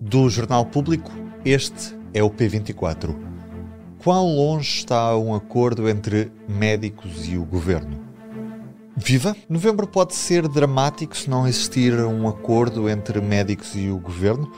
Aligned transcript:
Do 0.00 0.30
Jornal 0.30 0.64
Público, 0.64 1.10
este 1.44 1.94
é 2.14 2.22
o 2.22 2.30
P24. 2.30 3.14
Quão 4.02 4.34
longe 4.34 4.78
está 4.78 5.14
um 5.14 5.34
acordo 5.34 5.90
entre 5.90 6.32
médicos 6.48 7.28
e 7.28 7.36
o 7.36 7.44
governo? 7.44 8.00
Viva! 8.96 9.36
Novembro 9.46 9.86
pode 9.86 10.14
ser 10.14 10.48
dramático 10.48 11.14
se 11.14 11.28
não 11.28 11.46
existir 11.46 11.92
um 12.00 12.26
acordo 12.26 12.88
entre 12.88 13.20
médicos 13.20 13.72
e 13.74 13.90
o 13.90 13.98
governo. 13.98 14.50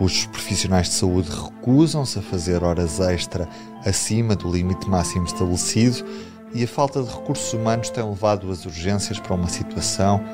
Os 0.00 0.24
profissionais 0.24 0.88
de 0.88 0.94
saúde 0.94 1.28
recusam-se 1.30 2.18
a 2.18 2.22
fazer 2.22 2.64
horas 2.64 2.98
extra 2.98 3.46
acima 3.84 4.34
do 4.34 4.50
limite 4.50 4.88
máximo 4.88 5.26
estabelecido 5.26 6.06
e 6.54 6.64
a 6.64 6.68
falta 6.68 7.02
de 7.02 7.10
recursos 7.10 7.52
humanos 7.52 7.90
tem 7.90 8.02
levado 8.02 8.50
as 8.50 8.64
urgências 8.64 9.20
para 9.20 9.34
uma 9.34 9.48
situação 9.48 10.24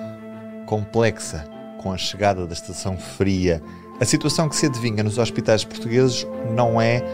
complexa 0.67 1.51
com 1.83 1.93
a 1.93 1.99
chegada 1.99 2.47
da 2.47 2.53
estação 2.53 2.97
fria. 2.97 3.61
A 4.03 4.05
situação 4.05 4.49
que 4.49 4.57
se 4.57 4.67
adivinha 4.67 5.05
nos 5.05 5.17
hospitais 5.17 5.65
portugueses 5.65 6.27
não 6.57 6.81
é 6.83 7.05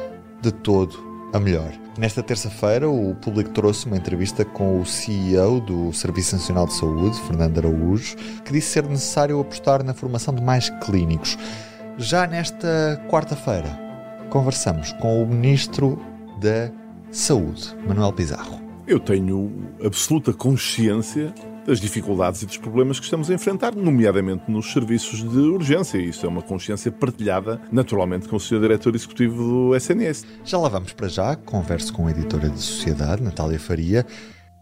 de 0.40 0.50
todo 0.50 0.98
a 1.34 1.38
melhor. 1.38 1.70
Nesta 1.98 2.22
terça-feira, 2.22 2.88
o 2.88 3.14
público 3.16 3.50
trouxe 3.50 3.84
uma 3.84 3.98
entrevista 3.98 4.42
com 4.42 4.80
o 4.80 4.86
CEO 4.86 5.60
do 5.60 5.92
Serviço 5.92 6.36
Nacional 6.36 6.66
de 6.66 6.72
Saúde, 6.72 7.20
Fernando 7.26 7.58
Araújo, 7.58 8.16
que 8.42 8.54
disse 8.54 8.70
ser 8.70 8.84
necessário 8.84 9.38
apostar 9.38 9.84
na 9.84 9.92
formação 9.92 10.34
de 10.34 10.42
mais 10.42 10.70
clínicos. 10.82 11.36
Já 11.98 12.26
nesta 12.26 12.98
quarta-feira, 13.10 13.68
conversamos 14.30 14.90
com 14.92 15.22
o 15.22 15.26
Ministro 15.26 16.00
da 16.40 16.70
Saúde, 17.12 17.76
Manuel 17.86 18.14
Pizarro. 18.14 18.62
Eu 18.86 18.98
tenho 18.98 19.52
absoluta 19.84 20.32
consciência 20.32 21.34
das 21.68 21.80
dificuldades 21.80 22.40
e 22.40 22.46
dos 22.46 22.56
problemas 22.56 22.98
que 22.98 23.04
estamos 23.04 23.30
a 23.30 23.34
enfrentar, 23.34 23.74
nomeadamente 23.74 24.50
nos 24.50 24.72
serviços 24.72 25.22
de 25.22 25.38
urgência. 25.38 25.98
Isso 25.98 26.24
é 26.24 26.28
uma 26.28 26.40
consciência 26.40 26.90
partilhada, 26.90 27.60
naturalmente, 27.70 28.26
com 28.26 28.36
o 28.36 28.40
Sr. 28.40 28.60
Diretor 28.60 28.94
Executivo 28.94 29.36
do 29.36 29.76
SNS. 29.76 30.24
Já 30.46 30.56
lá 30.56 30.70
vamos 30.70 30.94
para 30.94 31.08
já. 31.08 31.36
Converso 31.36 31.92
com 31.92 32.06
a 32.06 32.10
editora 32.10 32.48
de 32.48 32.58
Sociedade, 32.58 33.22
Natália 33.22 33.60
Faria, 33.60 34.06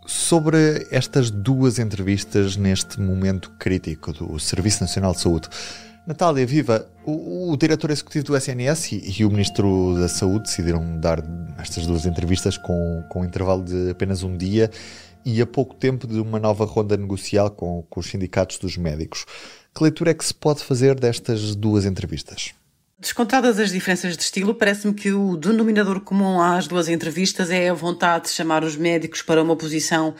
sobre 0.04 0.84
estas 0.90 1.30
duas 1.30 1.78
entrevistas 1.78 2.56
neste 2.56 3.00
momento 3.00 3.52
crítico 3.56 4.12
do 4.12 4.36
Serviço 4.40 4.82
Nacional 4.82 5.12
de 5.12 5.20
Saúde. 5.20 5.48
Natália, 6.04 6.44
viva! 6.44 6.88
O, 7.04 7.52
o 7.52 7.56
diretor 7.56 7.92
executivo 7.92 8.24
do 8.26 8.36
SNS 8.36 8.92
e, 8.92 9.20
e, 9.20 9.24
o 9.24 9.30
ministro 9.30 9.94
da 9.96 10.08
Saúde 10.08 10.46
decidiram 10.46 10.98
dar 10.98 11.22
estas 11.56 11.86
duas 11.86 12.04
entrevistas 12.04 12.56
com, 12.58 13.04
com 13.08 13.20
um 13.20 13.24
intervalo 13.24 13.62
de 13.62 13.90
apenas 13.90 14.24
um 14.24 14.36
dia 14.36 14.70
e 15.26 15.42
a 15.42 15.46
pouco 15.46 15.74
tempo 15.74 16.06
de 16.06 16.20
uma 16.20 16.38
nova 16.38 16.64
ronda 16.64 16.96
negocial 16.96 17.50
com, 17.50 17.82
com 17.90 17.98
os 17.98 18.06
sindicatos 18.06 18.58
dos 18.58 18.76
médicos. 18.76 19.26
Que 19.74 19.82
leitura 19.82 20.12
é 20.12 20.14
que 20.14 20.24
se 20.24 20.32
pode 20.32 20.62
fazer 20.62 20.94
destas 20.94 21.56
duas 21.56 21.84
entrevistas? 21.84 22.54
Descontadas 22.98 23.58
as 23.58 23.70
diferenças 23.70 24.16
de 24.16 24.22
estilo, 24.22 24.54
parece-me 24.54 24.94
que 24.94 25.12
o 25.12 25.36
denominador 25.36 26.00
comum 26.00 26.40
às 26.40 26.66
duas 26.66 26.88
entrevistas 26.88 27.50
é 27.50 27.68
a 27.68 27.74
vontade 27.74 28.24
de 28.24 28.30
chamar 28.30 28.64
os 28.64 28.74
médicos 28.74 29.20
para 29.20 29.42
uma 29.42 29.54
posição 29.54 30.14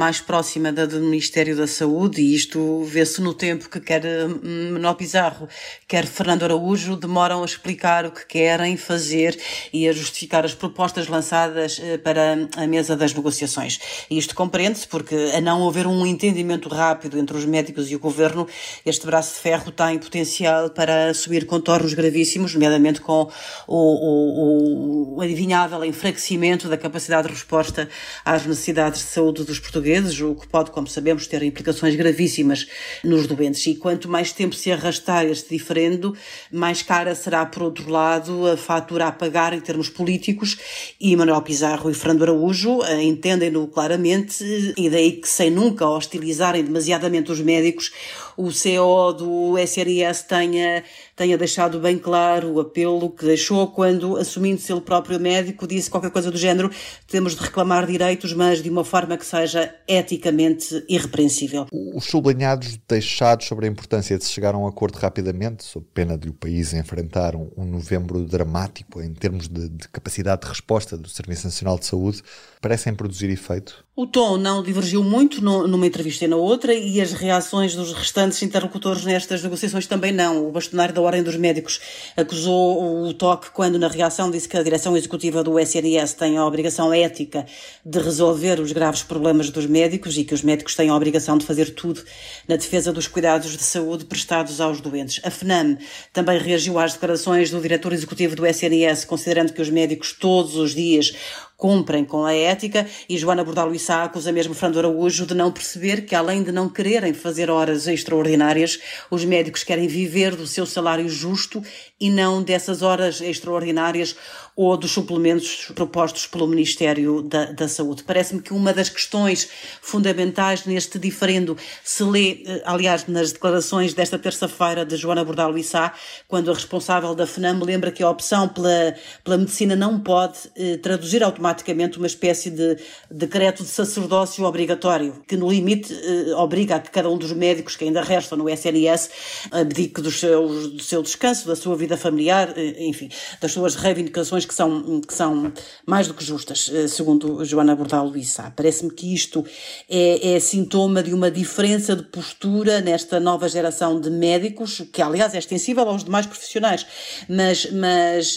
mais 0.00 0.18
próxima 0.18 0.72
da 0.72 0.86
do 0.86 0.98
Ministério 0.98 1.54
da 1.54 1.66
Saúde, 1.66 2.22
e 2.22 2.34
isto 2.34 2.82
vê-se 2.84 3.20
no 3.20 3.34
tempo 3.34 3.68
que 3.68 3.78
quer 3.78 4.02
hum, 4.02 4.70
Manuel 4.72 4.94
Pizarro, 4.94 5.46
quer 5.86 6.06
Fernando 6.06 6.42
Araújo, 6.42 6.96
demoram 6.96 7.42
a 7.42 7.44
explicar 7.44 8.06
o 8.06 8.10
que 8.10 8.24
querem 8.24 8.78
fazer 8.78 9.38
e 9.70 9.86
a 9.86 9.92
justificar 9.92 10.42
as 10.42 10.54
propostas 10.54 11.06
lançadas 11.06 11.78
eh, 11.84 11.98
para 11.98 12.48
a 12.56 12.66
mesa 12.66 12.96
das 12.96 13.12
negociações. 13.12 13.78
E 14.08 14.16
isto 14.16 14.34
compreende-se 14.34 14.88
porque, 14.88 15.14
a 15.34 15.40
não 15.42 15.68
haver 15.68 15.86
um 15.86 16.06
entendimento 16.06 16.70
rápido 16.70 17.18
entre 17.18 17.36
os 17.36 17.44
médicos 17.44 17.90
e 17.90 17.94
o 17.94 17.98
governo, 17.98 18.48
este 18.86 19.04
braço 19.04 19.34
de 19.34 19.40
ferro 19.40 19.70
tem 19.70 19.98
potencial 19.98 20.70
para 20.70 21.12
subir 21.12 21.44
contornos 21.44 21.92
gravíssimos, 21.92 22.54
nomeadamente 22.54 23.02
com 23.02 23.30
o, 23.68 23.76
o, 23.76 25.16
o 25.18 25.20
adivinhável 25.20 25.84
enfraquecimento 25.84 26.70
da 26.70 26.78
capacidade 26.78 27.28
de 27.28 27.34
resposta 27.34 27.86
às 28.24 28.46
necessidades 28.46 29.00
de 29.00 29.06
saúde 29.08 29.44
dos 29.44 29.58
portugueses 29.58 29.89
portugueses, 29.90 30.20
o 30.20 30.34
que 30.34 30.46
pode, 30.46 30.70
como 30.70 30.86
sabemos, 30.86 31.26
ter 31.26 31.42
implicações 31.42 31.96
gravíssimas 31.96 32.66
nos 33.02 33.26
doentes. 33.26 33.66
E 33.66 33.74
quanto 33.74 34.08
mais 34.08 34.32
tempo 34.32 34.54
se 34.54 34.70
arrastar 34.70 35.26
este 35.26 35.50
diferendo, 35.50 36.16
mais 36.52 36.82
cara 36.82 37.14
será, 37.14 37.44
por 37.44 37.64
outro 37.64 37.90
lado, 37.90 38.46
a 38.46 38.56
fatura 38.56 39.08
a 39.08 39.12
pagar 39.12 39.52
em 39.52 39.60
termos 39.60 39.88
políticos. 39.88 40.58
E 41.00 41.16
Manuel 41.16 41.42
Pizarro 41.42 41.90
e 41.90 41.94
Fernando 41.94 42.22
Araújo 42.22 42.80
entendem-no 43.02 43.66
claramente, 43.66 44.44
e 44.76 44.88
daí 44.88 45.12
que, 45.12 45.28
sem 45.28 45.50
nunca 45.50 45.88
hostilizarem 45.88 46.62
demasiadamente 46.62 47.32
os 47.32 47.40
médicos, 47.40 47.92
o 48.36 48.50
CEO 48.50 49.12
do 49.12 49.58
SRS 49.58 50.22
tenha, 50.22 50.82
tenha 51.16 51.36
deixado 51.36 51.78
bem 51.78 51.98
claro 51.98 52.52
o 52.52 52.60
apelo 52.60 53.10
que 53.10 53.24
deixou 53.24 53.66
quando, 53.68 54.16
assumindo-se 54.16 54.72
ele 54.72 54.80
próprio 54.80 55.20
médico, 55.20 55.66
disse 55.66 55.90
qualquer 55.90 56.10
coisa 56.10 56.30
do 56.30 56.38
género: 56.38 56.70
temos 57.06 57.34
de 57.34 57.42
reclamar 57.42 57.86
direitos, 57.86 58.32
mas 58.32 58.62
de 58.62 58.70
uma 58.70 58.84
forma 58.84 59.16
que 59.16 59.26
seja 59.26 59.74
eticamente 59.86 60.84
irrepreensível. 60.88 61.66
Os 61.72 62.04
sublinhados 62.04 62.78
deixados 62.88 63.46
sobre 63.46 63.66
a 63.66 63.70
importância 63.70 64.16
de 64.16 64.24
se 64.24 64.30
chegar 64.30 64.54
a 64.54 64.58
um 64.58 64.66
acordo 64.66 64.96
rapidamente, 64.96 65.64
sob 65.64 65.86
pena 65.92 66.16
de 66.16 66.28
o 66.28 66.34
país 66.34 66.72
enfrentar 66.72 67.34
um, 67.36 67.50
um 67.56 67.64
novembro 67.64 68.24
dramático 68.24 69.00
em 69.00 69.12
termos 69.12 69.48
de, 69.48 69.68
de 69.68 69.88
capacidade 69.88 70.42
de 70.42 70.48
resposta 70.48 70.96
do 70.96 71.08
Serviço 71.08 71.46
Nacional 71.46 71.78
de 71.78 71.86
Saúde, 71.86 72.22
parecem 72.60 72.94
produzir 72.94 73.30
efeito? 73.30 73.84
O 73.96 74.06
tom 74.06 74.38
não 74.38 74.62
divergiu 74.62 75.04
muito 75.04 75.42
numa 75.42 75.86
entrevista 75.86 76.24
e 76.24 76.28
na 76.28 76.36
outra, 76.36 76.72
e 76.72 77.00
as 77.00 77.12
reações 77.12 77.74
dos 77.74 77.92
restantes 77.92 78.19
interlocutores 78.42 79.04
nestas 79.04 79.42
negociações 79.42 79.86
também 79.86 80.12
não. 80.12 80.46
O 80.46 80.52
bastonário 80.52 80.94
da 80.94 81.00
Ordem 81.00 81.22
dos 81.22 81.36
Médicos 81.36 81.80
acusou 82.16 83.04
o 83.06 83.14
toque 83.14 83.50
quando, 83.50 83.78
na 83.78 83.88
reação, 83.88 84.30
disse 84.30 84.48
que 84.48 84.56
a 84.56 84.62
direção 84.62 84.96
executiva 84.96 85.42
do 85.42 85.58
SNS 85.58 86.14
tem 86.14 86.36
a 86.36 86.44
obrigação 86.44 86.92
ética 86.92 87.46
de 87.84 87.98
resolver 87.98 88.60
os 88.60 88.72
graves 88.72 89.02
problemas 89.02 89.50
dos 89.50 89.66
médicos 89.66 90.16
e 90.18 90.24
que 90.24 90.34
os 90.34 90.42
médicos 90.42 90.74
têm 90.74 90.88
a 90.88 90.96
obrigação 90.96 91.38
de 91.38 91.46
fazer 91.46 91.74
tudo 91.74 92.02
na 92.46 92.56
defesa 92.56 92.92
dos 92.92 93.06
cuidados 93.06 93.56
de 93.56 93.62
saúde 93.62 94.04
prestados 94.04 94.60
aos 94.60 94.80
doentes. 94.80 95.20
A 95.24 95.30
FNAM 95.30 95.78
também 96.12 96.38
reagiu 96.38 96.78
às 96.78 96.92
declarações 96.92 97.50
do 97.50 97.60
diretor 97.60 97.92
executivo 97.92 98.36
do 98.36 98.46
SNS, 98.46 99.04
considerando 99.04 99.52
que 99.52 99.62
os 99.62 99.70
médicos 99.70 100.12
todos 100.12 100.56
os 100.56 100.74
dias 100.74 101.12
cumprem 101.60 102.06
com 102.06 102.24
a 102.24 102.34
ética 102.34 102.86
e 103.06 103.18
Joana 103.18 103.44
Bordalo 103.44 103.74
Issa 103.74 104.04
acusa 104.04 104.32
mesmo 104.32 104.54
Fernando 104.54 104.78
Araújo 104.78 105.26
de 105.26 105.34
não 105.34 105.52
perceber 105.52 106.06
que, 106.06 106.14
além 106.14 106.42
de 106.42 106.50
não 106.50 106.70
quererem 106.70 107.12
fazer 107.12 107.50
horas 107.50 107.86
extraordinárias, 107.86 108.80
os 109.10 109.26
médicos 109.26 109.62
querem 109.62 109.86
viver 109.86 110.34
do 110.34 110.46
seu 110.46 110.64
salário 110.64 111.06
justo 111.06 111.62
e 112.00 112.10
não 112.10 112.42
dessas 112.42 112.80
horas 112.80 113.20
extraordinárias 113.20 114.16
ou 114.56 114.76
dos 114.76 114.90
suplementos 114.90 115.70
propostos 115.74 116.26
pelo 116.26 116.46
Ministério 116.46 117.22
da, 117.22 117.52
da 117.52 117.68
Saúde. 117.68 118.02
Parece-me 118.04 118.40
que 118.40 118.52
uma 118.52 118.72
das 118.72 118.88
questões 118.88 119.48
fundamentais 119.82 120.64
neste 120.64 120.98
diferendo 120.98 121.56
se 121.84 122.02
lê, 122.02 122.42
eh, 122.46 122.62
aliás, 122.64 123.06
nas 123.06 123.32
declarações 123.32 123.94
desta 123.94 124.18
terça-feira 124.18 124.84
de 124.84 124.96
Joana 124.96 125.24
Bordalo 125.24 125.56
Issa, 125.58 125.92
quando 126.26 126.50
a 126.50 126.54
responsável 126.54 127.14
da 127.14 127.26
FNAM 127.26 127.62
lembra 127.62 127.92
que 127.92 128.02
a 128.02 128.10
opção 128.10 128.48
pela, 128.48 128.94
pela 129.22 129.38
medicina 129.38 129.76
não 129.76 130.00
pode 130.00 130.38
eh, 130.56 130.78
traduzir 130.78 131.22
automaticamente 131.22 131.49
uma 131.96 132.06
espécie 132.06 132.50
de 132.50 132.76
decreto 133.10 133.62
de 133.62 133.68
sacerdócio 133.68 134.44
obrigatório, 134.44 135.22
que 135.26 135.36
no 135.36 135.50
limite 135.50 135.92
eh, 135.92 136.34
obriga 136.34 136.76
a 136.76 136.80
que 136.80 136.90
cada 136.90 137.08
um 137.08 137.18
dos 137.18 137.32
médicos 137.32 137.76
que 137.76 137.84
ainda 137.84 138.02
restam 138.02 138.38
no 138.38 138.48
SNS 138.48 139.10
abdique 139.50 140.00
do 140.00 140.10
seu, 140.10 140.48
do 140.48 140.82
seu 140.82 141.02
descanso, 141.02 141.46
da 141.46 141.56
sua 141.56 141.76
vida 141.76 141.96
familiar, 141.96 142.52
eh, 142.56 142.84
enfim, 142.84 143.08
das 143.40 143.52
suas 143.52 143.74
reivindicações 143.74 144.44
que 144.44 144.54
são, 144.54 145.00
que 145.00 145.14
são 145.14 145.52
mais 145.86 146.06
do 146.06 146.14
que 146.14 146.24
justas, 146.24 146.70
eh, 146.72 146.88
segundo 146.88 147.44
Joana 147.44 147.74
Bordal 147.74 148.06
Luísa. 148.06 148.52
Parece-me 148.56 148.90
que 148.90 149.12
isto 149.14 149.44
é, 149.88 150.34
é 150.34 150.40
sintoma 150.40 151.02
de 151.02 151.12
uma 151.12 151.30
diferença 151.30 151.94
de 151.96 152.02
postura 152.04 152.80
nesta 152.80 153.20
nova 153.20 153.48
geração 153.48 154.00
de 154.00 154.10
médicos, 154.10 154.82
que 154.92 155.02
aliás 155.02 155.34
é 155.34 155.38
extensível 155.38 155.88
aos 155.88 156.04
demais 156.04 156.26
profissionais, 156.26 156.86
mas, 157.28 157.70
mas 157.72 158.36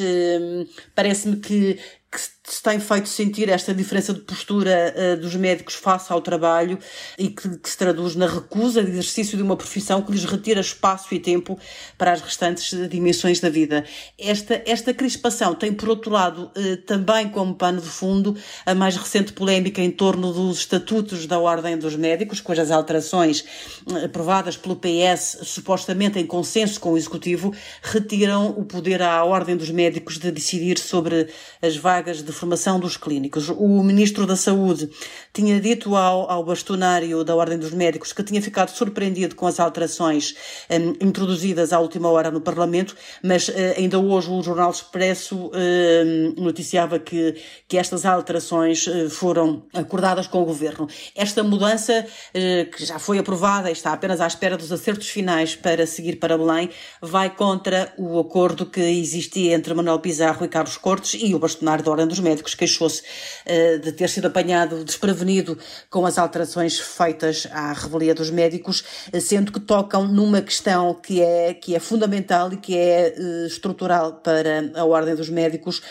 parece-me 0.95 1.37
que 1.37 1.79
que 2.13 2.19
se 2.45 2.61
tem 2.61 2.79
feito 2.79 3.09
sentir 3.09 3.49
esta 3.49 3.73
diferença 3.73 4.13
de 4.13 4.19
postura 4.19 4.93
uh, 4.95 5.19
dos 5.19 5.35
médicos 5.35 5.73
face 5.73 6.13
ao 6.13 6.21
trabalho 6.21 6.77
e 7.17 7.29
que, 7.29 7.57
que, 7.57 7.67
se 7.67 7.75
traduz 7.75 8.15
na 8.15 8.27
recusa 8.27 8.83
de 8.83 8.91
exercício 8.91 9.35
de 9.35 9.41
uma 9.41 9.55
profissão 9.55 10.01
que 10.03 10.11
lhes 10.11 10.23
retira 10.23 10.61
espaço 10.61 11.15
e 11.15 11.19
tempo 11.19 11.57
para 11.97 12.11
as 12.11 12.21
restantes 12.21 12.71
dimensões 12.89 13.39
da 13.39 13.49
vida. 13.49 13.83
Esta, 14.19 14.61
esta 14.67 14.93
crispação 14.93 15.55
tem, 15.55 15.73
por 15.73 15.89
outro 15.89 16.11
lado, 16.11 16.51
uh, 16.55 16.77
também 16.85 17.27
como 17.29 17.55
pano 17.55 17.81
de 17.81 17.89
fundo 17.89 18.37
a 18.65 18.75
mais 18.75 18.95
recente 18.97 19.33
polémica 19.33 19.81
em 19.81 19.89
torno 19.89 20.31
dos 20.31 20.59
estatutos 20.59 21.25
da 21.25 21.39
Ordem 21.39 21.77
dos 21.77 21.95
Médicos, 21.95 22.39
cujas 22.39 22.69
alterações 22.69 23.43
uh, 23.87 24.05
aprovadas 24.05 24.55
pelo 24.55 24.75
PS, 24.75 25.39
supostamente 25.41 26.19
em 26.19 26.25
consenso 26.27 26.79
com 26.79 26.91
o 26.91 26.97
Executivo, 26.97 27.51
retiram 27.81 28.49
o 28.49 28.63
poder 28.63 29.01
à 29.01 29.23
Ordem 29.23 29.57
dos 29.57 29.71
Médicos 29.71 30.19
de 30.19 30.29
decidir 30.29 30.77
sobre 30.77 31.29
as 31.61 31.75
vagas 31.77 32.02
vagas 32.03 32.21
de 32.21 32.31
formação 32.33 32.77
dos 32.81 32.97
clínicos. 32.97 33.47
O 33.47 33.81
Ministro 33.81 34.27
da 34.27 34.35
Saúde 34.35 34.89
tinha 35.31 35.57
dito 35.61 35.95
ao, 35.95 36.29
ao 36.29 36.43
bastonário 36.43 37.23
da 37.23 37.33
Ordem 37.33 37.57
dos 37.57 37.71
Médicos 37.71 38.11
que 38.11 38.21
tinha 38.21 38.41
ficado 38.41 38.71
surpreendido 38.71 39.35
com 39.35 39.47
as 39.47 39.57
alterações 39.57 40.35
um, 40.69 41.05
introduzidas 41.05 41.71
à 41.71 41.79
última 41.79 42.09
hora 42.09 42.29
no 42.29 42.41
Parlamento, 42.41 42.93
mas 43.23 43.47
uh, 43.47 43.53
ainda 43.77 43.99
hoje 43.99 44.29
o 44.29 44.41
Jornal 44.43 44.69
Expresso 44.69 45.47
uh, 45.47 46.41
noticiava 46.41 46.99
que, 46.99 47.35
que 47.69 47.77
estas 47.77 48.05
alterações 48.05 48.85
uh, 48.85 49.09
foram 49.09 49.63
acordadas 49.73 50.27
com 50.27 50.41
o 50.41 50.45
Governo. 50.45 50.89
Esta 51.15 51.41
mudança, 51.41 52.05
que 52.33 52.85
já 52.85 52.99
foi 52.99 53.17
aprovada 53.17 53.69
e 53.69 53.73
está 53.73 53.93
apenas 53.93 54.19
à 54.19 54.27
espera 54.27 54.57
dos 54.57 54.71
acertos 54.71 55.07
finais 55.07 55.55
para 55.55 55.85
seguir 55.85 56.17
para 56.17 56.37
Belém, 56.37 56.69
vai 57.01 57.29
contra 57.29 57.93
o 57.97 58.19
acordo 58.19 58.65
que 58.65 58.81
existia 58.81 59.53
entre 59.53 59.73
Manuel 59.73 59.99
Pizarro 59.99 60.45
e 60.45 60.49
Carlos 60.49 60.77
Cortes 60.77 61.19
e 61.21 61.33
o 61.33 61.39
bastonário 61.39 61.83
da 61.83 61.92
Ordem 61.93 62.07
dos 62.07 62.19
Médicos 62.19 62.55
queixou-se 62.55 63.01
uh, 63.01 63.79
de 63.79 63.91
ter 63.91 64.09
sido 64.09 64.25
apanhado 64.25 64.83
desprevenido 64.83 65.57
com 65.89 66.05
as 66.05 66.17
alterações 66.17 66.79
feitas 66.79 67.47
à 67.51 67.71
revelia 67.71 68.15
dos 68.15 68.29
médicos, 68.29 68.83
uh, 69.13 69.21
sendo 69.21 69.51
que 69.51 69.59
tocam 69.59 70.07
numa 70.07 70.41
questão 70.41 70.93
que 70.93 71.21
é, 71.21 71.53
que 71.53 71.75
é 71.75 71.79
fundamental 71.79 72.51
e 72.51 72.57
que 72.57 72.77
é 72.77 73.15
uh, 73.17 73.45
estrutural 73.45 74.13
para 74.13 74.71
a 74.75 74.83
Ordem 74.83 75.15
dos 75.15 75.29
Médicos. 75.29 75.81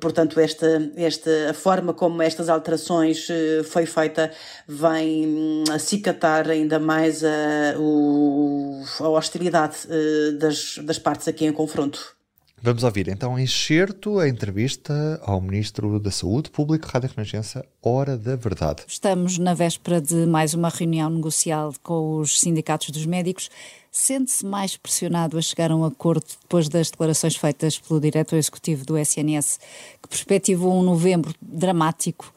portanto, 0.00 0.38
esta, 0.38 0.90
esta, 0.96 1.50
a 1.50 1.54
forma 1.54 1.94
como 1.94 2.22
estas 2.22 2.48
alterações 2.48 3.26
foi 3.64 3.86
feita 3.86 4.30
vem 4.66 5.26
hum, 5.26 5.64
acicatar 5.70 6.48
ainda 6.48 6.78
mais 6.78 7.24
a, 7.24 7.78
o, 7.78 8.82
a 9.00 9.08
hostilidade 9.08 9.76
das, 10.38 10.78
das 10.78 10.98
partes 10.98 11.28
aqui 11.28 11.46
em 11.46 11.52
confronto. 11.52 12.19
Vamos 12.62 12.84
ouvir 12.84 13.08
então 13.08 13.38
em 13.38 13.44
excerto 13.44 14.18
a 14.18 14.28
entrevista 14.28 15.18
ao 15.24 15.40
Ministro 15.40 15.98
da 15.98 16.10
Saúde 16.10 16.50
Público, 16.50 16.86
Rádio 16.86 17.08
Renascença, 17.16 17.64
Hora 17.82 18.18
da 18.18 18.36
Verdade. 18.36 18.82
Estamos 18.86 19.38
na 19.38 19.54
véspera 19.54 19.98
de 19.98 20.26
mais 20.26 20.52
uma 20.52 20.68
reunião 20.68 21.08
negocial 21.08 21.72
com 21.82 22.18
os 22.18 22.38
sindicatos 22.38 22.90
dos 22.90 23.06
médicos. 23.06 23.48
Sente-se 23.90 24.44
mais 24.44 24.76
pressionado 24.76 25.38
a 25.38 25.42
chegar 25.42 25.70
a 25.70 25.76
um 25.76 25.86
acordo 25.86 26.26
depois 26.42 26.68
das 26.68 26.90
declarações 26.90 27.34
feitas 27.34 27.78
pelo 27.78 27.98
diretor 27.98 28.36
executivo 28.36 28.84
do 28.84 28.98
SNS, 28.98 29.58
que 30.02 30.08
perspectivou 30.10 30.78
um 30.78 30.82
novembro 30.82 31.34
dramático, 31.40 32.30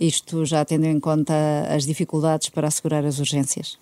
isto 0.00 0.46
já 0.46 0.64
tendo 0.64 0.86
em 0.86 0.98
conta 0.98 1.34
as 1.68 1.84
dificuldades 1.84 2.48
para 2.48 2.66
assegurar 2.66 3.04
as 3.04 3.18
urgências? 3.18 3.78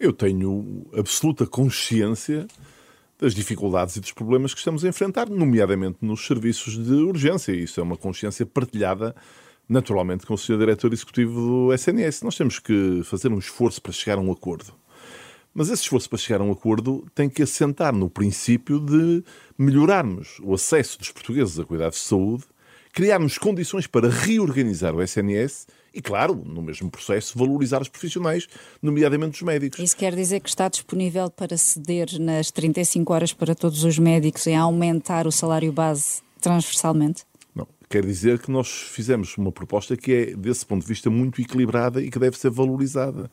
Eu 0.00 0.14
tenho 0.14 0.86
absoluta 0.96 1.46
consciência 1.46 2.46
das 3.18 3.34
dificuldades 3.34 3.96
e 3.96 4.00
dos 4.00 4.12
problemas 4.12 4.52
que 4.52 4.58
estamos 4.58 4.84
a 4.84 4.88
enfrentar, 4.88 5.28
nomeadamente 5.28 5.98
nos 6.02 6.26
serviços 6.26 6.76
de 6.76 6.92
urgência. 6.92 7.52
Isso 7.52 7.80
é 7.80 7.82
uma 7.82 7.96
consciência 7.96 8.44
partilhada, 8.44 9.14
naturalmente, 9.68 10.26
com 10.26 10.34
o 10.34 10.38
Sr. 10.38 10.58
Diretor 10.58 10.92
Executivo 10.92 11.40
do 11.40 11.72
SNS. 11.72 12.22
Nós 12.22 12.36
temos 12.36 12.58
que 12.58 13.02
fazer 13.04 13.32
um 13.32 13.38
esforço 13.38 13.80
para 13.80 13.92
chegar 13.92 14.18
a 14.18 14.20
um 14.20 14.32
acordo. 14.32 14.72
Mas 15.54 15.70
esse 15.70 15.82
esforço 15.82 16.08
para 16.08 16.18
chegar 16.18 16.40
a 16.40 16.44
um 16.44 16.50
acordo 16.50 17.06
tem 17.14 17.28
que 17.28 17.42
assentar 17.42 17.94
no 17.94 18.10
princípio 18.10 18.80
de 18.80 19.22
melhorarmos 19.56 20.40
o 20.42 20.52
acesso 20.52 20.98
dos 20.98 21.12
portugueses 21.12 21.58
a 21.60 21.64
cuidados 21.64 21.98
de 21.98 22.04
saúde, 22.04 22.44
criarmos 22.92 23.38
condições 23.38 23.86
para 23.86 24.08
reorganizar 24.08 24.94
o 24.94 25.00
SNS 25.00 25.68
e, 25.94 26.02
claro, 26.02 26.42
no 26.44 26.60
mesmo 26.60 26.90
processo, 26.90 27.38
valorizar 27.38 27.80
os 27.80 27.88
profissionais, 27.88 28.48
nomeadamente 28.82 29.36
os 29.36 29.42
médicos. 29.42 29.78
Isso 29.78 29.96
quer 29.96 30.14
dizer 30.14 30.40
que 30.40 30.48
está 30.48 30.68
disponível 30.68 31.30
para 31.30 31.56
ceder 31.56 32.18
nas 32.18 32.50
35 32.50 33.12
horas 33.12 33.32
para 33.32 33.54
todos 33.54 33.84
os 33.84 33.98
médicos 33.98 34.46
e 34.46 34.54
aumentar 34.54 35.26
o 35.26 35.32
salário 35.32 35.72
base 35.72 36.22
transversalmente? 36.40 37.24
Não. 37.54 37.66
Quer 37.88 38.04
dizer 38.04 38.40
que 38.40 38.50
nós 38.50 38.68
fizemos 38.68 39.36
uma 39.38 39.52
proposta 39.52 39.96
que 39.96 40.12
é, 40.12 40.26
desse 40.36 40.66
ponto 40.66 40.82
de 40.82 40.88
vista, 40.88 41.08
muito 41.08 41.40
equilibrada 41.40 42.02
e 42.02 42.10
que 42.10 42.18
deve 42.18 42.36
ser 42.36 42.50
valorizada. 42.50 43.30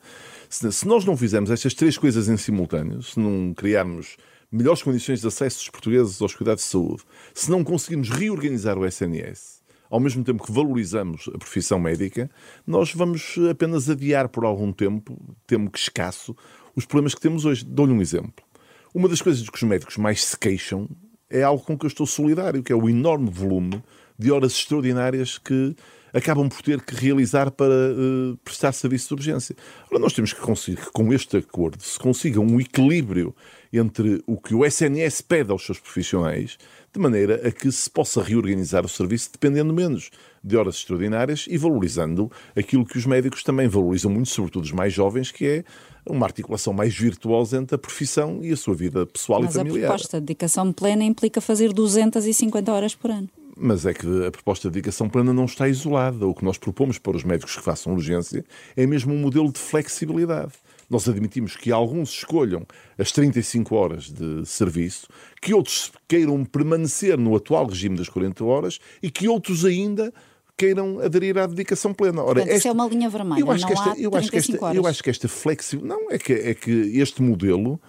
Se 0.48 0.86
nós 0.86 1.04
não 1.04 1.16
fizermos 1.16 1.50
estas 1.50 1.74
três 1.74 1.98
coisas 1.98 2.28
em 2.28 2.36
simultâneo, 2.36 3.02
se 3.02 3.18
não 3.18 3.52
criarmos 3.54 4.16
melhores 4.52 4.82
condições 4.82 5.20
de 5.20 5.26
acesso 5.26 5.58
dos 5.58 5.70
portugueses 5.70 6.20
aos 6.20 6.34
cuidados 6.34 6.62
de 6.64 6.70
saúde, 6.70 7.02
se 7.34 7.50
não 7.50 7.64
conseguirmos 7.64 8.10
reorganizar 8.10 8.78
o 8.78 8.86
SNS, 8.86 9.61
ao 9.92 10.00
mesmo 10.00 10.24
tempo 10.24 10.42
que 10.42 10.50
valorizamos 10.50 11.28
a 11.34 11.36
profissão 11.36 11.78
médica, 11.78 12.30
nós 12.66 12.94
vamos 12.94 13.36
apenas 13.50 13.90
adiar 13.90 14.26
por 14.26 14.42
algum 14.42 14.72
tempo, 14.72 15.18
temo 15.46 15.70
que 15.70 15.78
escasso, 15.78 16.34
os 16.74 16.86
problemas 16.86 17.14
que 17.14 17.20
temos 17.20 17.44
hoje. 17.44 17.62
Dou-lhe 17.62 17.92
um 17.92 18.00
exemplo. 18.00 18.42
Uma 18.94 19.06
das 19.06 19.20
coisas 19.20 19.46
que 19.46 19.54
os 19.54 19.62
médicos 19.62 19.98
mais 19.98 20.24
se 20.24 20.38
queixam 20.38 20.88
é 21.28 21.42
algo 21.42 21.62
com 21.62 21.76
que 21.76 21.84
eu 21.84 21.88
estou 21.88 22.06
solidário, 22.06 22.62
que 22.62 22.72
é 22.72 22.74
o 22.74 22.88
enorme 22.88 23.28
volume 23.30 23.82
de 24.18 24.32
horas 24.32 24.52
extraordinárias 24.52 25.36
que 25.36 25.76
acabam 26.10 26.48
por 26.48 26.62
ter 26.62 26.80
que 26.80 26.94
realizar 26.94 27.50
para 27.50 27.74
uh, 27.74 28.36
prestar 28.44 28.72
serviço 28.72 29.08
de 29.08 29.14
urgência. 29.14 29.56
Ora, 29.90 29.98
nós 29.98 30.14
temos 30.14 30.32
que 30.32 30.40
conseguir 30.40 30.78
que 30.78 30.92
com 30.92 31.12
este 31.12 31.36
acordo 31.36 31.82
se 31.82 31.98
consiga 31.98 32.40
um 32.40 32.58
equilíbrio 32.58 33.34
entre 33.72 34.22
o 34.26 34.38
que 34.38 34.54
o 34.54 34.64
SNS 34.64 35.22
pede 35.22 35.50
aos 35.50 35.64
seus 35.64 35.78
profissionais, 35.78 36.58
de 36.92 37.00
maneira 37.00 37.46
a 37.46 37.50
que 37.50 37.70
se 37.72 37.88
possa 37.88 38.22
reorganizar 38.22 38.84
o 38.84 38.88
serviço 38.88 39.30
dependendo 39.32 39.72
menos 39.72 40.10
de 40.44 40.56
horas 40.56 40.76
extraordinárias 40.76 41.46
e 41.48 41.56
valorizando 41.56 42.30
aquilo 42.54 42.84
que 42.84 42.98
os 42.98 43.06
médicos 43.06 43.42
também 43.42 43.66
valorizam 43.66 44.10
muito, 44.10 44.28
sobretudo 44.28 44.64
os 44.64 44.72
mais 44.72 44.92
jovens, 44.92 45.30
que 45.30 45.46
é 45.46 45.64
uma 46.04 46.26
articulação 46.26 46.72
mais 46.72 46.94
virtuosa 46.94 47.56
entre 47.56 47.76
a 47.76 47.78
profissão 47.78 48.40
e 48.42 48.52
a 48.52 48.56
sua 48.56 48.74
vida 48.74 49.06
pessoal 49.06 49.42
Mas 49.42 49.54
e 49.54 49.58
familiar. 49.58 49.80
Mas 49.80 49.84
a 49.84 49.88
proposta 49.88 50.20
de 50.20 50.26
dedicação 50.26 50.72
plena 50.72 51.04
implica 51.04 51.40
fazer 51.40 51.72
250 51.72 52.72
horas 52.72 52.94
por 52.94 53.10
ano. 53.10 53.28
Mas 53.56 53.86
é 53.86 53.94
que 53.94 54.26
a 54.26 54.30
proposta 54.30 54.68
de 54.68 54.74
dedicação 54.74 55.08
plena 55.08 55.32
não 55.32 55.44
está 55.44 55.68
isolada. 55.68 56.26
O 56.26 56.34
que 56.34 56.44
nós 56.44 56.58
propomos 56.58 56.98
para 56.98 57.16
os 57.16 57.22
médicos 57.22 57.56
que 57.56 57.62
façam 57.62 57.92
urgência 57.92 58.44
é 58.76 58.86
mesmo 58.86 59.14
um 59.14 59.18
modelo 59.18 59.52
de 59.52 59.58
flexibilidade. 59.58 60.52
Nós 60.92 61.08
admitimos 61.08 61.56
que 61.56 61.72
alguns 61.72 62.10
escolham 62.10 62.66
as 62.98 63.10
35 63.10 63.74
horas 63.74 64.12
de 64.12 64.44
serviço, 64.44 65.08
que 65.40 65.54
outros 65.54 65.90
queiram 66.06 66.44
permanecer 66.44 67.16
no 67.16 67.34
atual 67.34 67.64
regime 67.64 67.96
das 67.96 68.10
40 68.10 68.44
horas 68.44 68.78
e 69.02 69.10
que 69.10 69.26
outros 69.26 69.64
ainda 69.64 70.12
queiram 70.54 71.00
aderir 71.00 71.38
à 71.38 71.46
dedicação 71.46 71.94
plena. 71.94 72.22
Ora, 72.22 72.40
Portanto, 72.40 72.54
esta, 72.54 72.68
é 72.68 72.72
uma 72.72 72.86
linha 72.86 73.08
vermelha, 73.08 73.40
eu 73.40 73.50
acho 73.50 73.66
que 73.66 73.72
esta, 73.72 73.98
eu 73.98 74.14
acho 74.14 74.30
que 74.30 74.36
esta, 74.36 74.74
Eu 74.74 74.86
acho 74.86 75.02
que 75.02 75.08
esta 75.08 75.28
flexibilidade... 75.28 76.02
Não, 76.02 76.10
é 76.10 76.18
que, 76.18 76.34
é 76.34 76.54
que 76.54 76.70
este 76.70 77.22
modelo 77.22 77.80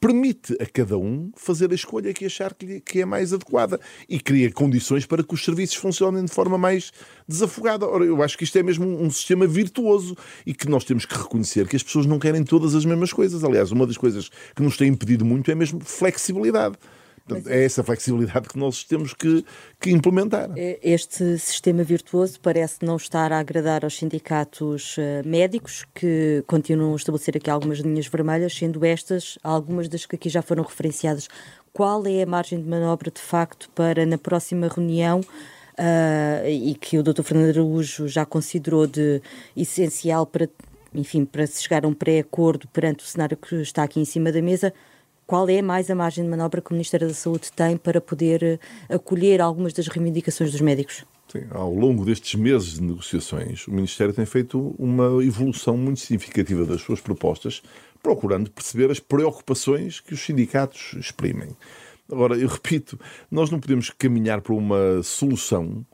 permite 0.00 0.56
a 0.58 0.64
cada 0.64 0.96
um 0.96 1.30
fazer 1.36 1.70
a 1.70 1.74
escolha 1.74 2.14
que 2.14 2.24
achar 2.24 2.54
que, 2.54 3.00
é 3.00 3.04
mais 3.04 3.34
adequada 3.34 3.78
e 4.08 4.18
cria 4.18 4.50
condições 4.50 5.04
para 5.04 5.22
que 5.22 5.34
os 5.34 5.44
serviços 5.44 5.76
funcionem 5.76 6.24
de 6.24 6.32
forma 6.32 6.56
mais 6.56 6.90
desafogada. 7.28 7.86
Ora, 7.86 8.04
eu 8.04 8.22
acho 8.22 8.38
que 8.38 8.44
isto 8.44 8.56
é 8.58 8.62
mesmo 8.62 8.86
um 8.86 9.10
sistema 9.10 9.46
virtuoso 9.46 10.16
e 10.46 10.54
que 10.54 10.68
nós 10.68 10.84
temos 10.84 11.04
que 11.04 11.14
reconhecer 11.14 11.68
que 11.68 11.76
as 11.76 11.82
pessoas 11.82 12.06
não 12.06 12.18
querem 12.18 12.42
todas 12.42 12.74
as 12.74 12.86
mesmas 12.86 13.12
coisas. 13.12 13.44
Aliás, 13.44 13.70
uma 13.70 13.86
das 13.86 13.98
coisas 13.98 14.30
que 14.56 14.62
nos 14.62 14.78
tem 14.78 14.88
impedido 14.88 15.24
muito 15.24 15.50
é 15.50 15.54
mesmo 15.54 15.80
flexibilidade. 15.80 16.76
É 17.46 17.64
essa 17.64 17.82
flexibilidade 17.82 18.48
que 18.48 18.58
nós 18.58 18.84
temos 18.84 19.14
que, 19.14 19.44
que, 19.80 19.90
implementar. 19.90 20.50
É, 20.56 20.78
este 20.82 21.38
sistema 21.38 21.82
virtuoso 21.82 22.38
parece 22.40 22.84
não 22.84 22.96
estar 22.96 23.32
a 23.32 23.38
agradar 23.38 23.84
aos 23.84 23.96
sindicatos 23.96 24.96
uh, 24.96 25.26
médicos, 25.26 25.84
que 25.94 26.42
continuam 26.46 26.92
a 26.92 26.96
estabelecer 26.96 27.36
aqui 27.36 27.50
algumas 27.50 27.78
linhas 27.78 28.06
vermelhas, 28.06 28.54
sendo 28.54 28.84
estas 28.84 29.38
algumas 29.42 29.88
das 29.88 30.06
que 30.06 30.16
aqui 30.16 30.28
já 30.28 30.42
foram 30.42 30.62
referenciadas. 30.62 31.28
Qual 31.72 32.06
é 32.06 32.22
a 32.22 32.26
margem 32.26 32.60
de 32.60 32.68
manobra, 32.68 33.10
de 33.10 33.20
facto, 33.20 33.70
para 33.74 34.04
na 34.04 34.18
próxima 34.18 34.68
reunião? 34.68 35.20
Uh, 35.78 36.46
e 36.46 36.74
que 36.74 36.98
o 36.98 37.02
Dr. 37.02 37.22
Fernando 37.22 37.50
Araújo 37.50 38.06
já 38.06 38.26
considerou 38.26 38.86
de 38.86 39.22
essencial 39.56 40.26
para, 40.26 40.46
enfim, 40.94 41.24
para 41.24 41.46
se 41.46 41.62
chegar 41.62 41.86
a 41.86 41.88
um 41.88 41.94
pré-acordo 41.94 42.68
perante 42.68 43.02
o 43.02 43.06
cenário 43.06 43.36
que 43.36 43.54
está 43.56 43.84
aqui 43.84 43.98
em 43.98 44.04
cima 44.04 44.30
da 44.30 44.42
mesa, 44.42 44.74
qual 45.30 45.48
é 45.48 45.62
mais 45.62 45.88
a 45.88 45.94
margem 45.94 46.24
de 46.24 46.28
manobra 46.28 46.60
que 46.60 46.72
o 46.72 46.74
Ministério 46.74 47.06
da 47.06 47.14
Saúde 47.14 47.52
tem 47.54 47.76
para 47.76 48.00
poder 48.00 48.42
eh, 48.42 48.58
acolher 48.92 49.40
algumas 49.40 49.72
das 49.72 49.86
reivindicações 49.86 50.50
dos 50.50 50.60
médicos? 50.60 51.04
Sim, 51.30 51.44
ao 51.52 51.72
longo 51.72 52.04
destes 52.04 52.34
meses 52.34 52.74
de 52.74 52.82
negociações, 52.82 53.64
o 53.68 53.70
Ministério 53.70 54.12
tem 54.12 54.26
feito 54.26 54.74
uma 54.76 55.24
evolução 55.24 55.76
muito 55.76 56.00
significativa 56.00 56.64
das 56.64 56.82
suas 56.82 57.00
propostas, 57.00 57.62
procurando 58.02 58.50
perceber 58.50 58.90
as 58.90 58.98
preocupações 58.98 60.00
que 60.00 60.14
os 60.14 60.20
sindicatos 60.20 60.96
exprimem. 60.98 61.50
Agora, 62.10 62.36
eu 62.36 62.48
repito, 62.48 62.98
nós 63.30 63.52
não 63.52 63.60
podemos 63.60 63.88
caminhar 63.88 64.40
para 64.40 64.52
uma 64.52 65.00
solução 65.04 65.86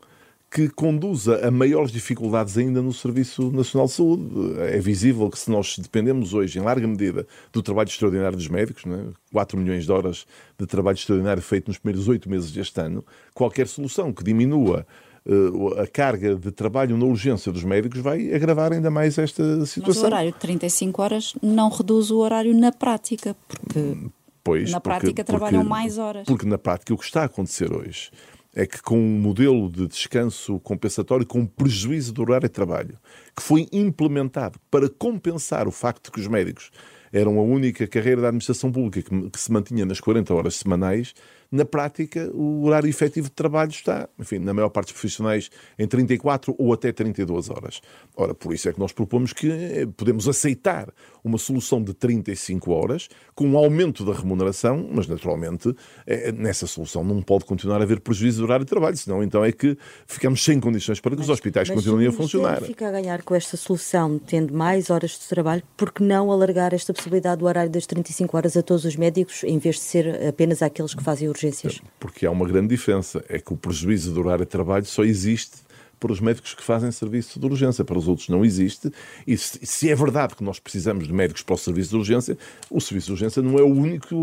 que 0.50 0.68
conduza 0.68 1.46
a 1.46 1.50
maiores 1.50 1.90
dificuldades 1.90 2.56
ainda 2.56 2.80
no 2.80 2.92
Serviço 2.92 3.50
Nacional 3.50 3.86
de 3.86 3.92
Saúde. 3.92 4.24
É 4.60 4.78
visível 4.78 5.28
que 5.28 5.38
se 5.38 5.50
nós 5.50 5.76
dependemos 5.78 6.32
hoje, 6.34 6.58
em 6.58 6.62
larga 6.62 6.86
medida, 6.86 7.26
do 7.52 7.62
trabalho 7.62 7.88
extraordinário 7.88 8.36
dos 8.36 8.48
médicos, 8.48 8.84
é? 8.86 9.04
4 9.32 9.58
milhões 9.58 9.84
de 9.84 9.92
horas 9.92 10.26
de 10.58 10.66
trabalho 10.66 10.94
extraordinário 10.94 11.42
feito 11.42 11.68
nos 11.68 11.78
primeiros 11.78 12.08
oito 12.08 12.30
meses 12.30 12.52
deste 12.52 12.80
ano, 12.80 13.04
qualquer 13.34 13.66
solução 13.66 14.12
que 14.12 14.22
diminua 14.22 14.86
uh, 15.26 15.80
a 15.80 15.86
carga 15.86 16.36
de 16.36 16.50
trabalho 16.52 16.96
na 16.96 17.04
urgência 17.04 17.50
dos 17.50 17.64
médicos 17.64 18.00
vai 18.00 18.32
agravar 18.32 18.72
ainda 18.72 18.90
mais 18.90 19.18
esta 19.18 19.66
situação. 19.66 20.02
Mas 20.02 20.02
o 20.02 20.06
horário 20.06 20.32
de 20.32 20.38
35 20.38 21.02
horas 21.02 21.34
não 21.42 21.68
reduz 21.68 22.10
o 22.10 22.18
horário 22.18 22.54
na 22.54 22.72
prática, 22.72 23.36
porque... 23.48 23.96
Pois, 24.42 24.70
na 24.70 24.80
prática 24.80 25.08
porque, 25.08 25.24
trabalham 25.24 25.62
porque, 25.62 25.68
mais 25.68 25.98
horas. 25.98 26.24
Porque 26.24 26.46
na 26.46 26.56
prática 26.56 26.94
o 26.94 26.96
que 26.96 27.04
está 27.04 27.22
a 27.22 27.24
acontecer 27.24 27.72
hoje 27.72 28.12
é 28.56 28.66
que 28.66 28.80
com 28.80 28.98
um 28.98 29.20
modelo 29.20 29.70
de 29.70 29.86
descanso 29.86 30.58
compensatório 30.60 31.26
com 31.26 31.44
prejuízo 31.44 32.10
do 32.14 32.22
horário 32.22 32.48
de 32.48 32.54
trabalho, 32.54 32.98
que 33.36 33.42
foi 33.42 33.68
implementado 33.70 34.58
para 34.70 34.88
compensar 34.88 35.68
o 35.68 35.70
facto 35.70 36.06
de 36.06 36.12
que 36.12 36.20
os 36.20 36.26
médicos 36.26 36.70
eram 37.12 37.38
a 37.38 37.42
única 37.42 37.86
carreira 37.86 38.22
da 38.22 38.28
administração 38.28 38.72
pública 38.72 39.02
que, 39.30 39.38
se 39.38 39.52
mantinha 39.52 39.84
nas 39.84 40.00
40 40.00 40.32
horas 40.32 40.56
semanais, 40.56 41.14
na 41.50 41.64
prática, 41.64 42.30
o 42.34 42.64
horário 42.64 42.88
efetivo 42.88 43.28
de 43.28 43.34
trabalho 43.34 43.70
está, 43.70 44.08
enfim, 44.18 44.38
na 44.38 44.52
maior 44.52 44.68
parte 44.68 44.88
dos 44.88 44.94
profissionais, 44.94 45.50
em 45.78 45.86
34 45.86 46.54
ou 46.58 46.72
até 46.72 46.92
32 46.92 47.50
horas. 47.50 47.80
Ora, 48.16 48.34
por 48.34 48.52
isso 48.52 48.68
é 48.68 48.72
que 48.72 48.78
nós 48.78 48.92
propomos 48.92 49.32
que 49.32 49.50
eh, 49.50 49.86
podemos 49.96 50.28
aceitar 50.28 50.88
uma 51.22 51.38
solução 51.38 51.82
de 51.82 51.92
35 51.92 52.72
horas, 52.72 53.08
com 53.34 53.46
um 53.46 53.56
aumento 53.56 54.04
da 54.04 54.12
remuneração, 54.12 54.88
mas 54.92 55.06
naturalmente 55.06 55.74
eh, 56.06 56.32
nessa 56.32 56.66
solução 56.66 57.04
não 57.04 57.22
pode 57.22 57.44
continuar 57.44 57.80
a 57.80 57.84
haver 57.84 58.00
prejuízo 58.00 58.38
do 58.38 58.44
horário 58.44 58.64
de 58.64 58.70
trabalho, 58.70 58.96
senão 58.96 59.22
então 59.22 59.44
é 59.44 59.52
que 59.52 59.76
ficamos 60.06 60.42
sem 60.42 60.58
condições 60.60 61.00
para 61.00 61.12
que 61.12 61.18
mas, 61.18 61.26
os 61.26 61.32
hospitais 61.32 61.70
continuem 61.70 62.08
a 62.08 62.12
funcionar. 62.12 62.58
Mas 62.60 62.68
fica 62.68 62.88
a 62.88 62.90
ganhar 62.90 63.22
com 63.22 63.34
esta 63.34 63.56
solução, 63.56 64.18
tendo 64.18 64.54
mais 64.54 64.90
horas 64.90 65.12
de 65.12 65.28
trabalho, 65.28 65.62
porque 65.76 66.02
não 66.02 66.30
alargar 66.30 66.72
esta 66.74 66.92
possibilidade 66.92 67.40
do 67.40 67.46
horário 67.46 67.70
das 67.70 67.86
35 67.86 68.36
horas 68.36 68.56
a 68.56 68.62
todos 68.62 68.84
os 68.84 68.96
médicos, 68.96 69.44
em 69.44 69.58
vez 69.58 69.76
de 69.76 69.82
ser 69.82 70.26
apenas 70.26 70.62
aqueles 70.62 70.94
que 70.94 71.02
fazem 71.02 71.28
urgências? 71.36 71.80
Porque 71.98 72.26
há 72.26 72.30
uma 72.30 72.46
grande 72.46 72.68
diferença, 72.68 73.24
é 73.28 73.38
que 73.38 73.52
o 73.52 73.56
prejuízo 73.56 74.12
do 74.12 74.20
horário 74.20 74.44
de 74.44 74.50
trabalho 74.50 74.84
só 74.84 75.04
existe 75.04 75.66
para 75.98 76.12
os 76.12 76.20
médicos 76.20 76.54
que 76.54 76.62
fazem 76.62 76.90
serviço 76.90 77.40
de 77.40 77.46
urgência, 77.46 77.84
para 77.84 77.98
os 77.98 78.06
outros 78.06 78.28
não 78.28 78.44
existe. 78.44 78.90
E 79.26 79.36
se 79.36 79.90
é 79.90 79.94
verdade 79.94 80.34
que 80.34 80.44
nós 80.44 80.58
precisamos 80.58 81.06
de 81.06 81.12
médicos 81.12 81.42
para 81.42 81.54
o 81.54 81.58
serviço 81.58 81.90
de 81.90 81.96
urgência, 81.96 82.36
o 82.70 82.80
serviço 82.80 83.06
de 83.06 83.12
urgência 83.12 83.42
não 83.42 83.58
é 83.58 83.62
o 83.62 83.68
único, 83.68 84.14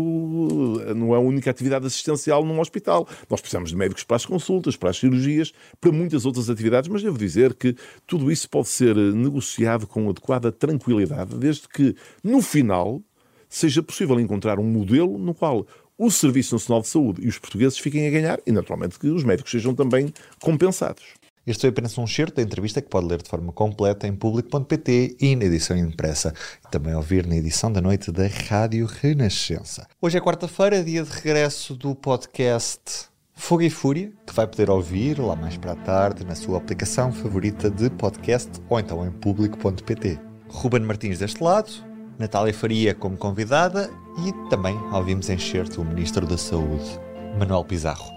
não 0.94 1.12
é 1.14 1.16
a 1.16 1.20
única 1.20 1.50
atividade 1.50 1.86
assistencial 1.86 2.44
num 2.44 2.60
hospital. 2.60 3.08
Nós 3.28 3.40
precisamos 3.40 3.70
de 3.70 3.76
médicos 3.76 4.04
para 4.04 4.16
as 4.16 4.26
consultas, 4.26 4.76
para 4.76 4.90
as 4.90 4.98
cirurgias, 4.98 5.52
para 5.80 5.90
muitas 5.90 6.24
outras 6.24 6.48
atividades, 6.48 6.88
mas 6.88 7.02
devo 7.02 7.18
dizer 7.18 7.54
que 7.54 7.76
tudo 8.06 8.30
isso 8.30 8.48
pode 8.48 8.68
ser 8.68 8.94
negociado 8.94 9.86
com 9.86 10.08
adequada 10.08 10.52
tranquilidade, 10.52 11.36
desde 11.36 11.68
que 11.68 11.96
no 12.22 12.40
final 12.40 13.02
seja 13.48 13.82
possível 13.82 14.18
encontrar 14.18 14.58
um 14.58 14.64
modelo 14.64 15.16
no 15.16 15.32
qual 15.32 15.66
o 15.96 16.10
Serviço 16.10 16.54
Nacional 16.54 16.82
de 16.82 16.88
Saúde 16.88 17.24
e 17.24 17.28
os 17.28 17.38
portugueses 17.38 17.78
fiquem 17.78 18.06
a 18.06 18.10
ganhar 18.10 18.40
e, 18.46 18.52
naturalmente, 18.52 18.98
que 18.98 19.08
os 19.08 19.24
médicos 19.24 19.52
sejam 19.52 19.74
também 19.74 20.12
compensados. 20.40 21.04
Este 21.46 21.60
foi 21.62 21.70
apenas 21.70 21.96
um 21.98 22.06
certo 22.06 22.36
da 22.36 22.42
entrevista 22.42 22.80
que 22.80 22.88
pode 22.88 23.06
ler 23.06 23.22
de 23.22 23.28
forma 23.28 23.52
completa 23.52 24.06
em 24.06 24.14
público.pt 24.14 25.16
e 25.20 25.36
na 25.36 25.44
edição 25.44 25.76
impressa. 25.76 26.32
E 26.66 26.70
também 26.70 26.94
ouvir 26.94 27.26
na 27.26 27.36
edição 27.36 27.70
da 27.70 27.82
noite 27.82 28.10
da 28.10 28.26
Rádio 28.26 28.86
Renascença. 28.86 29.86
Hoje 30.00 30.16
é 30.16 30.20
quarta-feira, 30.22 30.82
dia 30.82 31.02
de 31.02 31.10
regresso 31.10 31.74
do 31.74 31.94
podcast 31.94 33.10
Fogo 33.34 33.62
e 33.62 33.68
Fúria, 33.68 34.10
que 34.26 34.34
vai 34.34 34.46
poder 34.46 34.70
ouvir 34.70 35.18
lá 35.18 35.36
mais 35.36 35.58
para 35.58 35.72
a 35.72 35.76
tarde 35.76 36.24
na 36.24 36.34
sua 36.34 36.56
aplicação 36.56 37.12
favorita 37.12 37.70
de 37.70 37.90
podcast 37.90 38.50
ou 38.68 38.80
então 38.80 39.06
em 39.06 39.12
público.pt. 39.12 40.18
Ruben 40.48 40.82
Martins 40.82 41.18
deste 41.18 41.42
lado, 41.42 41.70
Natália 42.18 42.54
Faria 42.54 42.94
como 42.94 43.16
convidada 43.16 43.90
e 44.24 44.48
também 44.48 44.76
ouvimos 44.92 45.28
em 45.28 45.38
certo 45.38 45.80
o 45.80 45.84
Ministro 45.84 46.26
da 46.26 46.38
Saúde, 46.38 47.00
Manuel 47.38 47.64
Pizarro. 47.64 48.10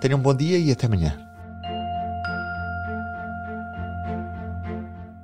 Tenham 0.00 0.18
um 0.18 0.22
bom 0.22 0.34
dia 0.34 0.58
e 0.58 0.70
até 0.72 0.86
amanhã. 0.86 1.18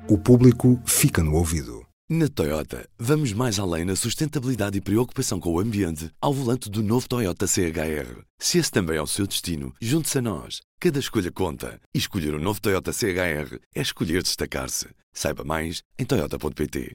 O 0.09 0.19
público 0.19 0.81
fica 0.85 1.23
no 1.23 1.35
ouvido. 1.35 1.85
Na 2.09 2.29
Toyota, 2.29 2.87
vamos 2.99 3.33
mais 3.33 3.59
além 3.59 3.87
na 3.87 3.97
sustentabilidade 3.97 4.77
e 4.77 4.81
preocupação 4.81 5.41
com 5.41 5.55
o 5.55 5.59
ambiente 5.59 6.11
ao 6.21 6.35
volante 6.35 6.69
do 6.69 6.83
novo 6.83 7.09
Toyota 7.09 7.47
CHR. 7.47 8.23
Se 8.39 8.59
esse 8.59 8.71
também 8.71 8.99
é 8.99 9.03
o 9.03 9.07
seu 9.07 9.27
destino, 9.27 9.73
junte-se 9.81 10.19
a 10.19 10.23
nós. 10.23 10.61
Cada 10.79 10.99
escolha 10.99 11.33
conta. 11.33 11.81
E 11.95 11.99
escolher 11.99 12.35
o 12.35 12.37
um 12.37 12.43
novo 12.43 12.61
Toyota 12.61 12.93
CHR 12.93 13.59
é 13.75 13.81
escolher 13.81 14.23
destacar-se. 14.23 14.87
Saiba 15.15 15.45
mais 15.45 15.83
em 15.99 16.05
Toyota.pt. 16.05 16.95